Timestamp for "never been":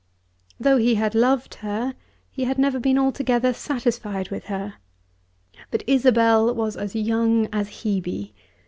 2.57-2.97